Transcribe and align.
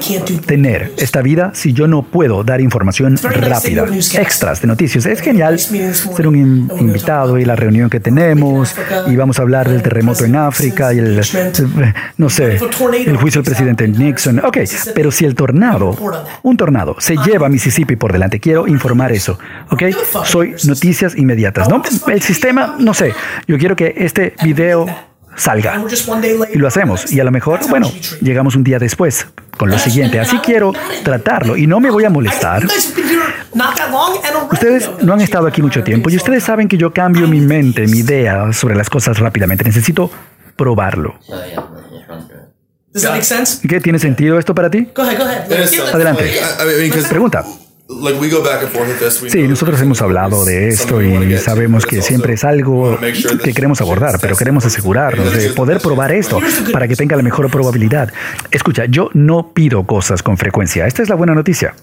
tener 0.45 0.93
esta 0.97 1.21
vida 1.21 1.51
si 1.53 1.73
yo 1.73 1.87
no 1.87 2.03
puedo 2.03 2.43
dar 2.43 2.61
información 2.61 3.17
rápida, 3.17 3.85
extras 4.13 4.61
de 4.61 4.67
noticias. 4.67 5.05
Es 5.05 5.19
genial 5.19 5.59
ser 5.59 6.27
un 6.27 6.35
invitado 6.79 7.37
y 7.37 7.43
la 7.43 7.57
reunión 7.57 7.89
que 7.89 7.99
tenemos 7.99 8.75
y 9.07 9.15
vamos 9.17 9.39
a 9.39 9.41
hablar 9.41 9.67
del 9.69 9.81
terremoto 9.81 10.23
en 10.23 10.37
África 10.37 10.93
y 10.93 10.99
el, 10.99 11.19
no 12.17 12.29
sé, 12.29 12.59
el 13.05 13.17
juicio 13.17 13.41
del 13.41 13.45
presidente 13.45 13.87
Nixon. 13.87 14.39
Ok, 14.39 14.59
pero 14.95 15.11
si 15.11 15.25
el 15.25 15.35
tornado, 15.35 15.97
un 16.43 16.55
tornado, 16.55 16.95
se 16.99 17.17
lleva 17.17 17.47
a 17.47 17.49
Mississippi 17.49 17.97
por 17.97 18.13
delante, 18.13 18.39
quiero 18.39 18.67
informar 18.67 19.11
eso. 19.11 19.37
Ok, 19.69 19.83
soy 20.23 20.55
noticias 20.65 21.17
inmediatas, 21.17 21.67
¿no? 21.67 21.81
el 22.07 22.21
sistema, 22.21 22.75
no 22.79 22.93
sé, 22.93 23.13
yo 23.47 23.57
quiero 23.57 23.75
que 23.75 23.93
este 23.97 24.33
video 24.43 24.85
salga. 25.35 25.81
Y 26.53 26.57
lo 26.57 26.67
hacemos. 26.67 27.11
Y 27.11 27.19
a 27.19 27.23
lo 27.23 27.31
mejor, 27.31 27.61
bueno, 27.69 27.91
llegamos 28.21 28.55
un 28.55 28.63
día 28.63 28.79
después 28.79 29.25
con 29.57 29.69
lo 29.69 29.79
siguiente. 29.79 30.19
Así 30.19 30.37
quiero 30.39 30.73
tratarlo 31.03 31.57
y 31.57 31.67
no 31.67 31.79
me 31.79 31.89
voy 31.89 32.05
a 32.05 32.09
molestar. 32.09 32.65
Ustedes 34.51 34.89
no 35.01 35.13
han 35.13 35.21
estado 35.21 35.47
aquí 35.47 35.61
mucho 35.61 35.83
tiempo 35.83 36.09
y 36.09 36.15
ustedes 36.15 36.43
saben 36.43 36.67
que 36.67 36.77
yo 36.77 36.93
cambio 36.93 37.27
mi 37.27 37.41
mente, 37.41 37.87
mi 37.87 37.99
idea 37.99 38.53
sobre 38.53 38.75
las 38.75 38.89
cosas 38.89 39.17
rápidamente. 39.19 39.63
Necesito 39.63 40.11
probarlo. 40.55 41.19
¿Qué 43.67 43.79
tiene 43.79 43.99
sentido 43.99 44.39
esto 44.39 44.53
para 44.55 44.69
ti? 44.69 44.87
Adelante. 45.93 46.31
Pregunta. 47.09 47.45
Sí, 49.29 49.47
nosotros 49.47 49.81
hemos 49.81 49.99
hablado 50.03 50.45
de 50.45 50.67
esto 50.67 51.01
y 51.01 51.35
sabemos 51.39 51.87
que 51.87 52.03
siempre 52.03 52.35
es 52.35 52.43
algo 52.43 52.99
que 53.43 53.51
queremos 53.51 53.81
abordar, 53.81 54.19
pero 54.21 54.35
queremos 54.35 54.63
asegurarnos 54.63 55.33
de 55.33 55.49
poder 55.49 55.79
probar 55.81 56.11
esto 56.11 56.39
para 56.71 56.87
que 56.87 56.95
tenga 56.95 57.15
la 57.17 57.23
mejor 57.23 57.49
probabilidad. 57.49 58.13
Escucha, 58.51 58.85
yo 58.85 59.09
no 59.13 59.51
pido 59.53 59.87
cosas 59.87 60.21
con 60.21 60.37
frecuencia. 60.37 60.85
Esta 60.85 61.01
es 61.01 61.09
la 61.09 61.15
buena 61.15 61.33
noticia. 61.33 61.73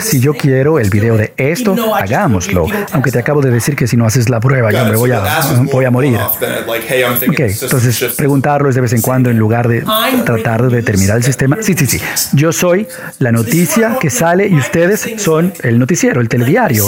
Si 0.00 0.18
yo 0.18 0.34
quiero 0.34 0.80
el 0.80 0.90
video 0.90 1.16
de 1.16 1.34
esto, 1.36 1.76
hagámoslo. 1.94 2.66
Aunque 2.90 3.12
te 3.12 3.20
acabo 3.20 3.40
de 3.40 3.52
decir 3.52 3.76
que 3.76 3.86
si 3.86 3.96
no 3.96 4.06
haces 4.06 4.28
la 4.28 4.40
prueba, 4.40 4.72
yo 4.72 4.84
me 4.86 4.96
voy 4.96 5.12
a, 5.12 5.22
voy 5.70 5.84
a 5.84 5.90
morir. 5.92 6.18
Ok, 6.18 7.40
entonces 7.62 8.14
preguntarlo 8.16 8.68
es 8.68 8.74
de 8.74 8.80
vez 8.80 8.92
en 8.92 9.02
cuando 9.02 9.30
en 9.30 9.38
lugar 9.38 9.68
de 9.68 9.84
tratar 10.24 10.68
de 10.68 10.76
determinar 10.76 11.18
el 11.18 11.22
sistema. 11.22 11.58
Sí, 11.60 11.74
sí, 11.74 11.86
sí. 11.86 12.00
Yo 12.32 12.52
soy 12.52 12.88
la 13.20 13.30
noticia 13.30 13.98
que 14.00 14.10
sale 14.10 14.48
y 14.48 14.56
ustedes 14.56 14.95
son 15.16 15.52
el 15.62 15.78
noticiero, 15.78 16.20
el 16.20 16.28
telediario. 16.28 16.84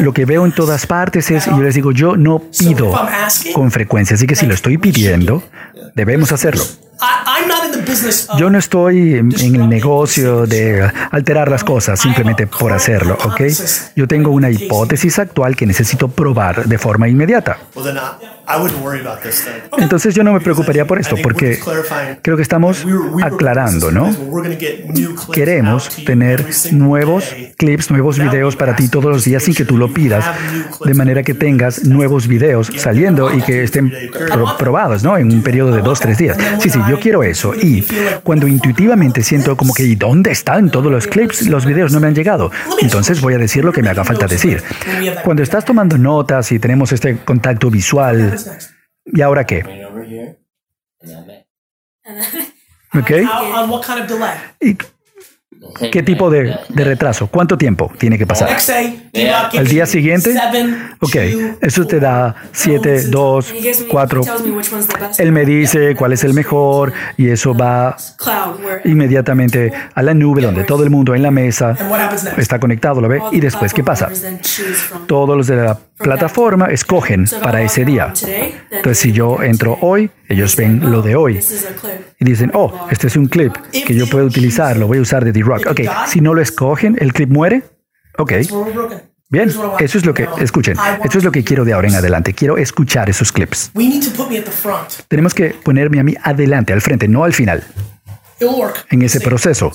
Lo 0.00 0.12
que 0.12 0.24
veo 0.24 0.44
en 0.44 0.52
todas 0.52 0.86
partes 0.86 1.30
es, 1.30 1.46
y 1.46 1.50
yo 1.50 1.62
les 1.62 1.74
digo, 1.74 1.92
yo 1.92 2.16
no 2.16 2.40
pido 2.58 2.92
con 3.54 3.70
frecuencia, 3.70 4.14
así 4.14 4.26
que 4.26 4.36
si 4.36 4.46
lo 4.46 4.54
estoy 4.54 4.78
pidiendo, 4.78 5.42
debemos 5.94 6.32
hacerlo. 6.32 6.64
Yo 8.38 8.50
no 8.50 8.58
estoy 8.58 9.14
en, 9.14 9.32
el 9.40 9.68
negocio 9.68 10.46
de 10.46 10.90
alterar 11.10 11.50
las 11.50 11.64
cosas 11.64 12.00
simplemente 12.00 12.46
por 12.46 12.72
hacerlo, 12.72 13.16
¿ok? 13.24 13.42
Yo 13.96 14.06
tengo 14.06 14.30
una 14.30 14.50
hipótesis 14.50 15.18
actual 15.18 15.56
que 15.56 15.66
necesito 15.66 16.08
probar 16.08 16.64
de 16.64 16.78
forma 16.78 17.08
inmediata. 17.08 17.58
Entonces 19.78 20.14
yo 20.14 20.24
no 20.24 20.32
me 20.32 20.40
preocuparía 20.40 20.84
por 20.84 20.98
esto 20.98 21.16
porque 21.22 21.60
creo 22.22 22.36
que 22.36 22.42
estamos 22.42 22.84
aclarando, 23.22 23.90
¿no? 23.90 24.10
Queremos 25.32 25.88
tener 26.04 26.44
nuevos 26.72 27.34
clips, 27.56 27.90
nuevos 27.90 28.18
videos 28.18 28.56
para 28.56 28.76
ti 28.76 28.88
todos 28.88 29.10
los 29.10 29.24
días 29.24 29.42
sin 29.42 29.54
que 29.54 29.64
tú 29.64 29.78
lo 29.78 29.92
pidas, 29.92 30.24
de 30.84 30.94
manera 30.94 31.22
que 31.22 31.34
tengas 31.34 31.84
nuevos 31.84 32.26
videos 32.26 32.70
saliendo 32.76 33.32
y 33.32 33.42
que 33.42 33.62
estén 33.62 33.92
probados, 34.58 35.02
¿no? 35.02 35.16
En 35.16 35.32
un 35.32 35.42
periodo 35.42 35.72
de 35.72 35.82
dos, 35.82 36.00
tres 36.00 36.18
días. 36.18 36.36
Sí, 36.60 36.68
sí, 36.70 36.78
yo 36.88 36.91
quiero 36.98 37.22
eso. 37.22 37.54
Y 37.54 37.86
cuando 38.22 38.46
intuitivamente 38.46 39.22
siento 39.22 39.56
como 39.56 39.74
que, 39.74 39.84
¿y 39.84 39.94
dónde 39.94 40.30
están 40.30 40.70
todos 40.70 40.90
los 40.90 41.06
clips? 41.06 41.46
Los 41.48 41.64
videos 41.66 41.92
no 41.92 42.00
me 42.00 42.08
han 42.08 42.14
llegado. 42.14 42.50
Entonces 42.80 43.20
voy 43.20 43.34
a 43.34 43.38
decir 43.38 43.64
lo 43.64 43.72
que 43.72 43.82
me 43.82 43.90
haga 43.90 44.04
falta 44.04 44.26
decir. 44.26 44.62
Cuando 45.24 45.42
estás 45.42 45.64
tomando 45.64 45.98
notas 45.98 46.52
y 46.52 46.58
tenemos 46.58 46.92
este 46.92 47.18
contacto 47.18 47.70
visual, 47.70 48.36
¿y 49.04 49.20
ahora 49.20 49.44
qué? 49.44 49.62
¿Ok? 52.94 53.10
¿Qué 55.90 56.02
tipo 56.02 56.30
de, 56.30 56.58
retraso? 56.70 57.28
¿Cuánto 57.28 57.56
tiempo 57.56 57.92
tiene 57.98 58.18
que 58.18 58.26
pasar? 58.26 58.50
¿El 59.12 59.68
día 59.68 59.84
siguiente? 59.84 60.34
Ok, 61.00 61.16
eso 61.60 61.86
te 61.86 62.00
da 62.00 62.34
7, 62.52 63.08
2, 63.08 63.54
4. 63.90 64.22
Él 65.18 65.32
me 65.32 65.44
dice 65.44 65.94
cuál 65.94 66.14
es 66.14 66.24
el 66.24 66.32
mejor 66.32 66.92
y 67.18 67.28
eso 67.28 67.54
va 67.54 67.96
inmediatamente 68.84 69.72
a 69.94 70.02
la 70.02 70.14
nube 70.14 70.40
donde 70.40 70.64
todo 70.64 70.82
el 70.82 70.90
mundo 70.90 71.14
en 71.14 71.22
la 71.22 71.30
mesa 71.30 71.76
está 72.38 72.58
conectado, 72.58 73.00
¿lo 73.00 73.08
ve? 73.08 73.20
Y 73.32 73.40
después, 73.40 73.74
¿qué 73.74 73.84
pasa? 73.84 74.08
Todos 75.06 75.36
los 75.36 75.46
de 75.46 75.56
la 75.56 75.78
plataforma 75.98 76.66
escogen 76.66 77.26
para 77.42 77.62
ese 77.62 77.84
día. 77.84 78.14
Entonces, 78.70 78.98
si 78.98 79.12
yo 79.12 79.42
entro 79.42 79.78
hoy, 79.82 80.10
ellos 80.28 80.56
ven 80.56 80.90
lo 80.90 81.02
de 81.02 81.16
hoy 81.16 81.40
y 82.18 82.24
dicen, 82.24 82.50
oh, 82.54 82.86
este 82.90 83.08
es 83.08 83.16
un 83.16 83.26
clip 83.26 83.52
que 83.70 83.94
yo 83.94 84.06
puedo 84.06 84.24
utilizar, 84.24 84.76
lo 84.78 84.86
voy 84.86 84.98
a 84.98 85.02
usar 85.02 85.22
de 85.24 85.32
D-Rock. 85.32 85.66
Ok, 85.70 85.80
si 86.06 86.22
no 86.22 86.32
lo 86.32 86.40
escogen, 86.40 86.96
el 86.98 87.12
clip 87.12 87.28
muere. 87.28 87.62
Ok. 88.18 88.32
Bien, 89.28 89.48
eso 89.48 89.98
es 89.98 90.04
lo 90.04 90.12
que, 90.12 90.28
escuchen, 90.40 90.76
eso 91.02 91.16
es 91.16 91.24
lo 91.24 91.32
que 91.32 91.42
quiero 91.42 91.64
de 91.64 91.72
ahora 91.72 91.88
en 91.88 91.94
adelante. 91.94 92.34
Quiero 92.34 92.58
escuchar 92.58 93.08
esos 93.08 93.32
clips. 93.32 93.70
Tenemos 95.08 95.32
que 95.32 95.54
ponerme 95.54 96.00
a 96.00 96.02
mí 96.02 96.14
adelante, 96.22 96.74
al 96.74 96.82
frente, 96.82 97.08
no 97.08 97.24
al 97.24 97.32
final. 97.32 97.64
En 98.90 99.00
ese 99.00 99.20
proceso. 99.20 99.72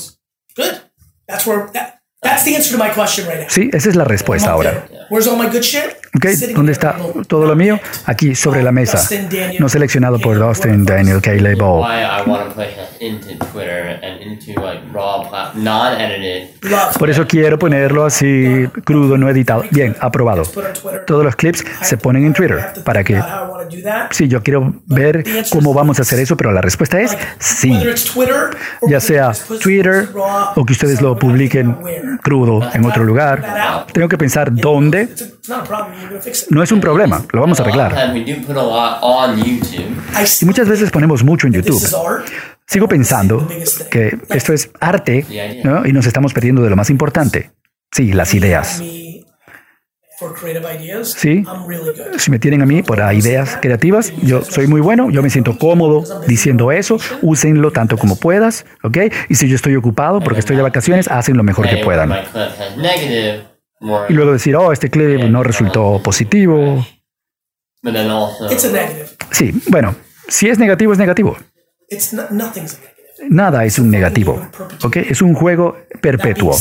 Sí, 3.47 3.69
esa 3.73 3.89
es 3.89 3.95
la 3.95 4.03
respuesta 4.03 4.51
ahora. 4.51 4.85
Okay. 6.15 6.35
¿Dónde 6.53 6.71
está 6.71 6.95
todo 7.27 7.45
lo 7.45 7.55
mío? 7.55 7.79
Aquí 8.05 8.33
sobre 8.33 8.63
la 8.63 8.71
mesa. 8.71 9.07
No 9.59 9.69
seleccionado 9.69 10.19
por 10.19 10.37
Dustin 10.37 10.83
Daniel 10.83 11.21
Caleb 11.21 11.57
Ball. 11.57 11.83
Por 16.97 17.09
eso 17.09 17.27
quiero 17.27 17.59
ponerlo 17.59 18.05
así 18.05 18.67
crudo, 18.83 19.17
no 19.17 19.29
editado. 19.29 19.63
Bien, 19.69 19.95
aprobado. 19.99 20.43
Todos 21.05 21.23
los 21.23 21.35
clips 21.35 21.63
se 21.81 21.97
ponen 21.97 22.25
en 22.25 22.33
Twitter 22.33 22.73
para 22.83 23.03
que... 23.03 23.21
Sí, 24.11 24.27
yo 24.27 24.41
quiero 24.43 24.81
ver 24.85 25.23
cómo 25.51 25.73
vamos 25.73 25.99
a 25.99 26.01
hacer 26.03 26.19
eso, 26.19 26.37
pero 26.37 26.51
la 26.51 26.61
respuesta 26.61 26.99
es 26.99 27.17
sí. 27.39 27.77
Ya 28.87 28.99
sea 28.99 29.31
Twitter 29.61 30.09
o 30.55 30.65
que 30.65 30.73
ustedes 30.73 31.01
lo 31.01 31.17
publiquen 31.17 31.77
crudo 32.23 32.67
en 32.73 32.85
otro 32.85 33.03
lugar. 33.03 33.85
Tengo 33.91 34.07
que 34.07 34.17
pensar 34.17 34.53
dónde. 34.53 35.09
No 36.49 36.63
es 36.63 36.71
un 36.71 36.81
problema, 36.81 37.23
lo 37.31 37.41
vamos 37.41 37.59
a 37.59 37.63
arreglar. 37.63 38.13
Y 40.41 40.45
muchas 40.45 40.67
veces 40.67 40.91
ponemos 40.91 41.23
mucho 41.23 41.47
en 41.47 41.53
YouTube. 41.53 41.81
Sigo 42.65 42.87
pensando 42.87 43.47
que 43.89 44.17
esto 44.29 44.53
es 44.53 44.69
arte 44.79 45.25
y 45.85 45.93
nos 45.93 46.05
estamos 46.05 46.33
perdiendo 46.33 46.61
de 46.63 46.69
lo 46.69 46.75
más 46.75 46.89
importante. 46.89 47.51
Sí, 47.91 48.11
las 48.11 48.33
ideas. 48.33 48.81
Sí, 51.15 51.43
si 52.17 52.31
me 52.31 52.39
tienen 52.39 52.61
a 52.61 52.65
mí 52.65 52.81
para 52.81 53.13
ideas 53.13 53.57
creativas, 53.61 54.11
yo 54.23 54.41
soy 54.41 54.65
muy 54.65 54.81
bueno, 54.81 55.11
yo 55.11 55.21
me 55.21 55.29
siento 55.29 55.57
cómodo 55.57 56.03
diciendo 56.27 56.71
eso, 56.71 56.97
úsenlo 57.21 57.71
tanto 57.71 57.97
como 57.97 58.15
puedas, 58.15 58.65
¿ok? 58.83 58.97
Y 59.29 59.35
si 59.35 59.47
yo 59.47 59.55
estoy 59.55 59.75
ocupado 59.75 60.19
porque 60.21 60.39
estoy 60.39 60.55
de 60.55 60.63
vacaciones, 60.63 61.07
hacen 61.07 61.37
lo 61.37 61.43
mejor 61.43 61.69
que 61.69 61.77
puedan. 61.77 62.11
Y 64.09 64.13
luego 64.13 64.31
decir, 64.33 64.55
oh, 64.55 64.71
este 64.71 64.89
clip 64.89 65.21
no 65.29 65.43
resultó 65.43 66.01
positivo. 66.01 66.83
Sí, 69.31 69.53
bueno, 69.67 69.95
si 70.27 70.49
es 70.49 70.57
negativo, 70.57 70.93
es 70.93 70.97
negativo. 70.99 71.37
Nada 73.29 73.65
es 73.65 73.77
un 73.77 73.91
negativo, 73.91 74.47
¿ok? 74.83 74.97
Es 74.97 75.21
un 75.21 75.35
juego 75.35 75.77
perpetuo. 76.01 76.55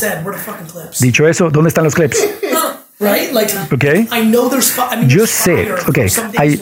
Dicho 1.01 1.27
eso, 1.27 1.51
¿dónde 1.51 1.69
están 1.69 1.85
los 1.85 1.95
clips? 1.95 2.19
Okay. 2.99 4.09
Yo 5.07 5.27
sé, 5.27 5.69
okay, 5.87 6.09
hay 6.39 6.59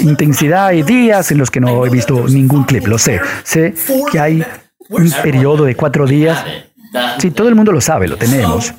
intensidad, 0.00 0.68
hay 0.68 0.82
días 0.82 1.30
en 1.30 1.38
los 1.38 1.50
que 1.50 1.60
no 1.60 1.84
he 1.84 1.90
visto 1.90 2.26
ningún 2.26 2.64
clip, 2.64 2.86
lo 2.86 2.96
sé. 2.96 3.20
Sé 3.44 3.74
que 4.10 4.18
hay 4.18 4.44
un 4.88 5.10
periodo 5.22 5.64
de 5.64 5.74
cuatro 5.74 6.06
días. 6.06 6.42
Sí, 7.18 7.30
todo 7.30 7.48
el 7.48 7.54
mundo 7.54 7.72
lo 7.72 7.80
sabe, 7.80 8.08
lo 8.08 8.16
tenemos. 8.16 8.72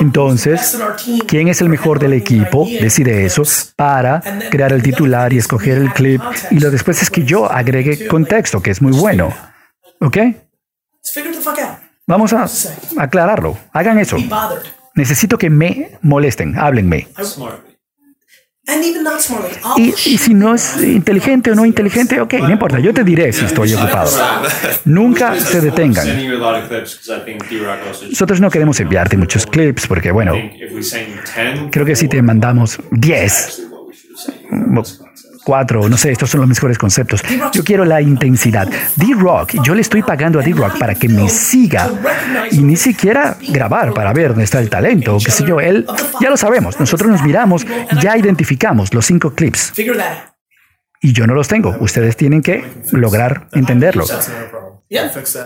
Entonces, 0.00 0.78
¿quién 1.26 1.48
es 1.48 1.60
el 1.60 1.68
mejor 1.68 1.98
del 1.98 2.12
equipo? 2.12 2.66
Decide 2.80 3.24
eso 3.24 3.42
para 3.76 4.20
crear 4.50 4.72
el 4.72 4.82
titular 4.82 5.32
y 5.32 5.38
escoger 5.38 5.78
el 5.78 5.92
clip. 5.92 6.20
Y 6.50 6.60
lo 6.60 6.70
después 6.70 7.02
es 7.02 7.10
que 7.10 7.24
yo 7.24 7.50
agregue 7.50 8.06
contexto, 8.06 8.60
que 8.60 8.70
es 8.70 8.82
muy 8.82 8.92
bueno. 8.92 9.32
¿Ok? 10.00 10.18
Vamos 12.06 12.32
a 12.32 12.48
aclararlo. 12.98 13.56
Hagan 13.72 13.98
eso. 13.98 14.16
Necesito 14.94 15.38
que 15.38 15.50
me 15.50 15.98
molesten, 16.02 16.58
háblenme. 16.58 17.08
Y, 19.76 19.88
y, 19.88 20.18
si 20.18 20.34
no 20.34 20.54
es 20.54 20.80
inteligente 20.82 21.50
o 21.50 21.54
no 21.56 21.66
inteligente, 21.66 22.20
ok, 22.20 22.34
no 22.34 22.50
importa, 22.50 22.78
yo 22.78 22.94
te 22.94 23.02
diré 23.02 23.32
si 23.32 23.44
estoy 23.44 23.74
ocupado. 23.74 24.10
Nunca 24.84 25.34
se 25.40 25.60
detengan. 25.60 26.06
Nosotros 28.08 28.40
no 28.40 28.50
queremos 28.50 28.78
enviarte 28.78 29.16
muchos 29.16 29.46
clips 29.46 29.88
porque, 29.88 30.12
bueno, 30.12 30.34
creo 31.72 31.84
que 31.84 31.96
si 31.96 32.06
te 32.06 32.22
mandamos 32.22 32.78
10, 32.92 33.62
cuatro, 35.44 35.88
no 35.88 35.96
sé, 35.96 36.12
estos 36.12 36.30
son 36.30 36.40
los 36.40 36.48
mejores 36.48 36.78
conceptos. 36.78 37.22
Yo 37.52 37.64
quiero 37.64 37.84
la 37.84 38.00
intensidad. 38.00 38.68
D-Rock, 38.96 39.62
yo 39.62 39.74
le 39.74 39.80
estoy 39.80 40.02
pagando 40.02 40.40
a 40.40 40.42
D-Rock 40.42 40.78
para 40.78 40.94
que 40.94 41.08
me 41.08 41.28
siga 41.28 41.90
y 42.50 42.58
ni 42.58 42.76
siquiera 42.76 43.36
grabar 43.48 43.92
para 43.92 44.12
ver 44.12 44.28
dónde 44.28 44.44
está 44.44 44.60
el 44.60 44.70
talento, 44.70 45.18
qué 45.24 45.30
sé 45.30 45.44
yo. 45.44 45.60
Él, 45.60 45.86
ya 46.20 46.30
lo 46.30 46.36
sabemos, 46.36 46.78
nosotros 46.78 47.10
nos 47.10 47.22
miramos 47.22 47.66
ya 48.00 48.16
identificamos 48.16 48.94
los 48.94 49.06
cinco 49.06 49.34
clips. 49.34 49.72
Y 51.00 51.12
yo 51.12 51.26
no 51.26 51.34
los 51.34 51.48
tengo. 51.48 51.76
Ustedes 51.80 52.16
tienen 52.16 52.42
que 52.42 52.64
lograr 52.92 53.48
entenderlo. 53.52 54.04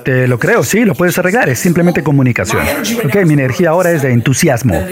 Te 0.05 0.27
lo 0.27 0.39
creo, 0.39 0.65
sí, 0.65 0.85
lo 0.85 0.95
puedes 0.95 1.17
arreglar. 1.19 1.49
Es 1.49 1.61
simplemente 1.61 2.03
comunicación. 2.03 2.63
Ok, 3.05 3.17
mi 3.25 3.35
energía 3.35 3.71
ahora 3.71 3.93
es 3.93 4.03
de 4.03 4.11
entusiasmo. 4.13 4.85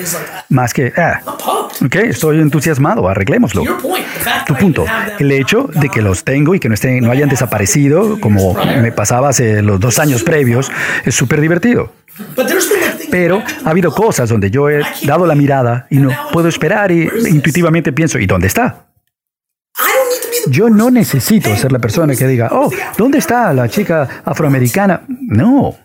Más 0.48 0.72
que, 0.72 0.92
ah, 0.96 1.20
ok, 1.84 1.96
estoy 1.96 2.40
entusiasmado, 2.40 3.08
arreglémoslo. 3.08 3.64
Tu 4.46 4.54
punto, 4.54 4.84
el 5.18 5.32
hecho 5.32 5.68
de 5.74 5.88
que 5.88 6.02
los 6.02 6.22
tengo 6.22 6.54
y 6.54 6.60
que 6.60 6.68
no, 6.68 6.74
estén, 6.74 7.00
no 7.00 7.10
hayan 7.10 7.28
desaparecido, 7.28 8.20
como 8.20 8.54
me 8.80 8.92
pasaba 8.92 9.30
hace 9.30 9.60
los 9.62 9.80
dos 9.80 9.98
años 9.98 10.22
previos, 10.22 10.70
es 11.04 11.14
súper 11.14 11.40
divertido. 11.40 11.92
Pero 13.10 13.42
ha 13.64 13.70
habido 13.70 13.92
cosas 13.92 14.28
donde 14.28 14.50
yo 14.50 14.70
he 14.70 14.82
dado 15.02 15.26
la 15.26 15.34
mirada 15.34 15.86
y 15.90 15.96
no 15.96 16.10
puedo 16.32 16.48
esperar 16.48 16.92
y 16.92 17.08
intuitivamente 17.28 17.92
pienso, 17.92 18.18
¿y 18.18 18.26
dónde 18.26 18.46
está? 18.46 18.86
Yo 20.48 20.68
no 20.68 20.90
necesito 20.90 21.54
ser 21.56 21.72
la 21.72 21.78
persona 21.78 22.14
que 22.14 22.26
diga, 22.26 22.48
oh, 22.52 22.70
¿dónde 22.96 23.18
está 23.18 23.52
la 23.52 23.68
chica 23.68 24.22
afroamericana? 24.24 25.02
No. 25.08 25.76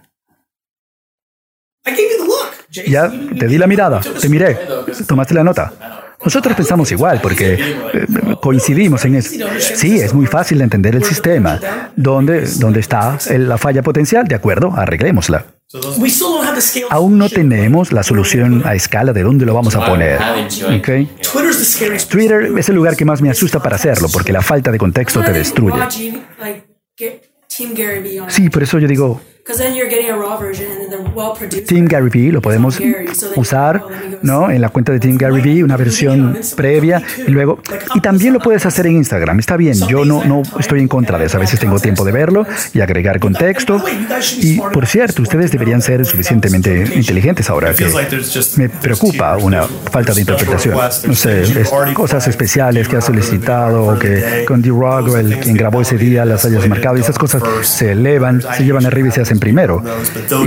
Ya 2.86 3.10
te 3.10 3.48
di 3.48 3.58
la 3.58 3.68
mirada, 3.68 4.00
te 4.00 4.30
miré, 4.30 4.58
tomaste 5.08 5.34
la 5.34 5.44
nota. 5.44 5.74
Nosotros 6.24 6.56
pensamos 6.56 6.92
igual 6.92 7.20
porque 7.22 7.54
eh, 7.54 8.06
coincidimos 8.42 9.06
en 9.06 9.16
eso. 9.16 9.48
Sí, 9.58 10.00
es 10.00 10.14
muy 10.14 10.26
fácil 10.26 10.58
de 10.58 10.66
entender 10.66 10.96
el 10.96 11.04
sistema. 11.04 11.60
¿Dónde, 11.96 12.46
dónde 12.58 12.82
está 12.82 13.18
la 13.30 13.58
falla 13.58 13.82
potencial? 13.82 14.28
De 14.28 14.36
acuerdo, 14.36 14.74
arreglémosla. 14.76 15.46
Aún 16.90 17.20
no 17.20 17.30
tenemos 17.30 17.92
la 17.92 18.02
solución 18.02 18.64
a 18.66 18.74
escala 18.74 19.14
de 19.14 19.22
dónde 19.22 19.46
lo 19.46 19.54
vamos 19.54 19.76
a 19.76 19.86
poner. 19.86 20.20
Twitter 22.10 22.52
es 22.58 22.70
el 22.70 22.76
lugar 22.76 22.96
que 22.96 23.06
más 23.06 23.22
me 23.22 23.30
asusta 23.30 23.62
para 23.62 23.76
hacerlo 23.76 24.08
porque 24.12 24.34
la 24.34 24.42
falta 24.42 24.72
de 24.72 24.80
contexto 24.80 25.22
te 25.22 25.32
destruye. 25.32 25.80
Sí, 28.30 28.50
por 28.50 28.64
eso 28.64 28.80
yo 28.80 28.88
digo, 28.88 29.22
Team 31.66 31.86
Gary 31.86 32.10
Vee 32.10 32.32
lo 32.32 32.42
podemos 32.42 32.80
usar 33.36 33.84
¿no? 34.22 34.52
en 34.52 34.62
la 34.62 34.70
cuenta 34.70 34.92
de 34.92 35.00
Team 35.00 35.18
Gary 35.18 35.42
Vee, 35.42 35.64
una 35.64 35.78
versión 35.78 36.38
previa 36.56 37.02
y 37.26 37.32
luego. 37.32 37.60
Y 37.96 38.02
también 38.02 38.34
lo 38.34 38.40
puedes 38.40 38.66
hacer 38.66 38.88
en 38.88 38.98
Instagram. 38.98 39.40
Está 39.40 39.58
bien, 39.58 39.76
yo 39.88 40.06
no, 40.06 40.24
no 40.24 40.42
estoy 40.60 40.80
en 40.80 40.88
contra 40.88 41.18
de 41.18 41.26
eso. 41.26 41.38
A 41.38 41.40
veces 41.40 41.60
tengo 41.60 41.80
tiempo 41.80 42.04
de 42.06 42.12
verlo 42.12 42.46
y 42.74 42.82
agregar 42.82 43.20
contexto. 43.20 43.84
Y 44.42 44.60
por 44.60 44.86
cierto, 44.86 45.22
ustedes 45.22 45.52
deberían 45.52 45.82
ser 45.82 46.06
suficientemente 46.06 46.92
inteligentes 46.96 47.50
ahora 47.50 47.74
que 47.74 47.88
me 48.58 48.70
preocupa 48.70 49.38
una 49.38 49.64
falta 49.64 50.14
de 50.14 50.22
interpretación. 50.22 50.78
No 51.08 51.16
sé, 51.16 51.44
cosas 51.94 52.28
especiales 52.28 52.88
que 52.88 52.98
ha 52.98 53.02
solicitado 53.02 53.86
o 53.86 54.00
que 54.00 54.46
con 54.48 54.62
D-Rock, 54.62 55.16
el 55.18 55.40
quien 55.40 55.56
grabó 55.56 55.82
ese 55.82 55.98
día, 55.98 56.26
las 56.26 56.46
hayas 56.46 56.68
marcado 56.68 56.98
y 56.98 57.02
esas 57.02 57.18
cosas 57.18 57.42
se 57.62 57.92
elevan, 57.92 58.42
se 58.42 58.64
llevan 58.64 58.86
arriba 58.86 59.08
y 59.08 59.12
se 59.12 59.22
hacen 59.22 59.39
primero. 59.40 59.82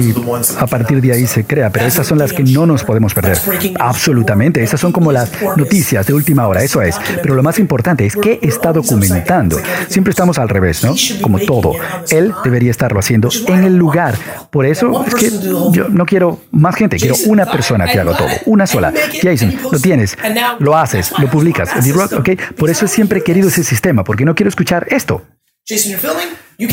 Y 0.00 0.14
a 0.58 0.66
partir 0.66 1.00
de 1.00 1.12
ahí 1.12 1.26
se 1.26 1.44
crea. 1.44 1.70
Pero 1.70 1.86
esas 1.86 2.06
son 2.06 2.18
las 2.18 2.32
que 2.32 2.44
no 2.44 2.66
nos 2.66 2.84
podemos 2.84 3.14
perder. 3.14 3.38
Absolutamente. 3.78 4.62
Esas 4.62 4.80
son 4.80 4.92
como 4.92 5.12
las 5.12 5.30
noticias 5.56 6.06
de 6.06 6.14
última 6.14 6.46
hora. 6.46 6.62
Eso 6.62 6.82
es. 6.82 6.96
Pero 7.22 7.34
lo 7.34 7.42
más 7.42 7.58
importante 7.58 8.06
es 8.06 8.16
qué 8.16 8.38
está 8.42 8.72
documentando. 8.72 9.58
Siempre 9.88 10.10
estamos 10.10 10.38
al 10.38 10.48
revés, 10.48 10.84
¿no? 10.84 10.94
Como 11.20 11.38
todo. 11.40 11.74
Él 12.10 12.32
debería 12.44 12.70
estarlo 12.70 13.00
haciendo 13.00 13.28
en 13.48 13.64
el 13.64 13.76
lugar. 13.76 14.14
Por 14.50 14.66
eso 14.66 15.04
es 15.06 15.14
que 15.14 15.30
yo 15.72 15.88
no 15.88 16.06
quiero 16.06 16.40
más 16.50 16.74
gente. 16.76 16.96
Quiero 16.96 17.16
una 17.26 17.46
persona 17.46 17.86
que 17.86 17.98
haga 17.98 18.16
todo. 18.16 18.28
Una 18.46 18.66
sola. 18.66 18.92
Jason, 19.22 19.54
lo 19.70 19.78
tienes. 19.78 20.16
Lo 20.58 20.76
haces. 20.76 21.12
Lo 21.18 21.28
publicas. 21.28 21.70
¿ok? 22.12 22.30
Por 22.56 22.70
eso 22.70 22.86
siempre 22.86 23.20
he 23.20 23.22
querido 23.22 23.48
ese 23.48 23.64
sistema. 23.64 24.04
Porque 24.04 24.24
no 24.24 24.34
quiero 24.34 24.48
escuchar 24.48 24.86
esto. 24.90 25.22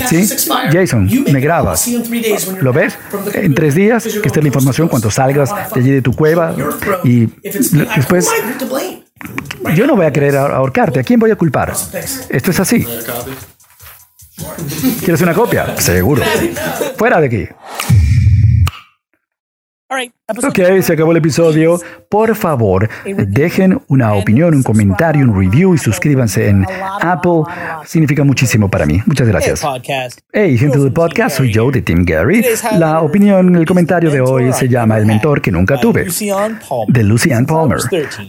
¿Sí? 0.09 0.27
Jason, 0.71 1.09
me 1.31 1.39
grabas. 1.39 1.87
¿Lo 2.61 2.73
ves? 2.73 2.97
En 3.33 3.53
tres 3.53 3.75
días, 3.75 4.03
que 4.03 4.27
esté 4.27 4.41
la 4.41 4.47
información 4.47 4.87
cuando 4.87 5.09
salgas 5.11 5.49
de 5.73 5.79
allí 5.79 5.91
de 5.91 6.01
tu 6.01 6.13
cueva 6.13 6.55
y 7.03 7.27
después... 7.95 8.29
Yo 9.75 9.85
no 9.85 9.95
voy 9.95 10.05
a 10.05 10.13
querer 10.13 10.37
ahorcarte. 10.37 11.01
¿A 11.01 11.03
quién 11.03 11.19
voy 11.19 11.31
a 11.31 11.35
culpar? 11.35 11.73
Esto 12.29 12.51
es 12.51 12.59
así. 12.59 12.85
¿Quieres 14.99 15.21
una 15.21 15.33
copia? 15.33 15.77
Seguro. 15.79 16.23
Fuera 16.97 17.19
de 17.19 17.27
aquí. 17.27 17.47
Ok, 19.91 20.59
se 20.81 20.93
acabó 20.93 21.11
el 21.11 21.17
episodio. 21.17 21.79
Por 22.09 22.35
favor, 22.35 22.87
dejen 23.05 23.81
una 23.87 24.13
opinión, 24.13 24.53
un 24.53 24.61
comentario, 24.61 25.25
un 25.25 25.35
review 25.35 25.73
y 25.73 25.79
suscríbanse 25.79 26.49
en 26.49 26.63
Apple. 27.01 27.41
Significa 27.85 28.23
muchísimo 28.23 28.69
para 28.69 28.85
mí. 28.85 29.01
Muchas 29.07 29.27
gracias. 29.27 29.65
Hey, 30.31 30.59
gente 30.59 30.77
del 30.77 30.93
podcast, 30.93 31.37
soy 31.37 31.51
Joe 31.51 31.71
de 31.71 31.81
Tim 31.81 32.05
Gary. 32.05 32.45
La 32.77 33.01
opinión, 33.01 33.55
el 33.55 33.65
comentario 33.65 34.11
de 34.11 34.21
hoy 34.21 34.53
se 34.53 34.67
llama 34.67 34.99
El 34.99 35.07
mentor 35.07 35.41
que 35.41 35.51
nunca 35.51 35.79
tuve, 35.79 36.05
de 36.87 37.03
Lucian 37.03 37.47
Palmer. 37.47 37.79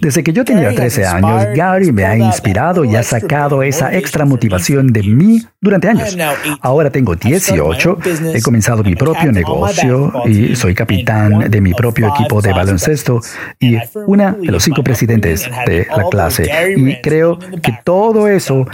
Desde 0.00 0.22
que 0.22 0.32
yo 0.32 0.46
tenía 0.46 0.74
13 0.74 1.06
años, 1.06 1.46
Gary 1.54 1.92
me 1.92 2.06
ha 2.06 2.16
inspirado 2.16 2.86
y 2.86 2.96
ha 2.96 3.02
sacado 3.02 3.62
esa 3.62 3.94
extra 3.94 4.24
motivación 4.24 4.86
de 4.86 5.02
mí 5.02 5.42
durante 5.60 5.88
años. 5.88 6.16
Ahora 6.62 6.88
tengo 6.88 7.14
18, 7.16 7.98
he 8.32 8.40
comenzado 8.40 8.82
mi 8.82 8.96
propio 8.96 9.30
negocio 9.30 10.10
y 10.24 10.56
soy 10.56 10.74
capitán 10.74 11.49
de 11.50 11.60
mi 11.60 11.74
propio 11.74 12.08
equipo 12.08 12.40
de 12.40 12.52
baloncesto 12.52 13.20
y 13.58 13.76
una 14.06 14.32
de 14.32 14.50
los 14.50 14.62
cinco 14.62 14.82
presidentes 14.82 15.48
de 15.66 15.86
la 15.94 16.04
clase. 16.10 16.50
Y 16.76 17.00
creo 17.00 17.38
que 17.38 17.78
todo 17.84 18.28
eso 18.28 18.66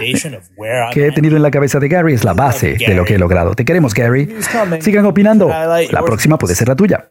que 0.92 1.06
he 1.06 1.12
tenido 1.12 1.36
en 1.36 1.42
la 1.42 1.50
cabeza 1.50 1.78
de 1.80 1.88
Gary 1.88 2.14
es 2.14 2.24
la 2.24 2.34
base 2.34 2.74
de 2.74 2.94
lo 2.94 3.04
que 3.04 3.14
he 3.14 3.18
logrado. 3.18 3.54
Te 3.54 3.64
queremos, 3.64 3.94
Gary. 3.94 4.36
Sigan 4.80 5.06
opinando. 5.06 5.48
La 5.48 6.02
próxima 6.04 6.38
puede 6.38 6.54
ser 6.54 6.68
la 6.68 6.76
tuya. 6.76 7.10